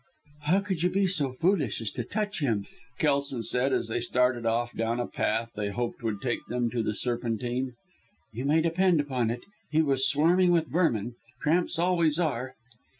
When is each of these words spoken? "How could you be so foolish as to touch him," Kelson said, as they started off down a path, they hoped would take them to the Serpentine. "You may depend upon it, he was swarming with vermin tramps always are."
"How 0.45 0.61
could 0.61 0.81
you 0.81 0.89
be 0.89 1.05
so 1.05 1.31
foolish 1.31 1.79
as 1.79 1.91
to 1.91 2.03
touch 2.03 2.39
him," 2.39 2.65
Kelson 2.97 3.43
said, 3.43 3.71
as 3.71 3.87
they 3.87 3.99
started 3.99 4.47
off 4.47 4.75
down 4.75 4.99
a 4.99 5.05
path, 5.05 5.51
they 5.55 5.69
hoped 5.69 6.01
would 6.01 6.21
take 6.23 6.39
them 6.49 6.71
to 6.71 6.81
the 6.81 6.95
Serpentine. 6.95 7.73
"You 8.33 8.45
may 8.45 8.61
depend 8.61 8.99
upon 8.99 9.29
it, 9.29 9.41
he 9.69 9.83
was 9.83 10.09
swarming 10.09 10.51
with 10.51 10.71
vermin 10.71 11.13
tramps 11.43 11.77
always 11.77 12.17
are." 12.19 12.55